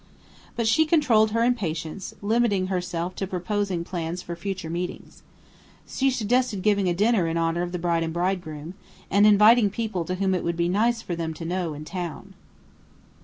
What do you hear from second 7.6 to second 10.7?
of the bride and bridegroom, and inviting people whom it would be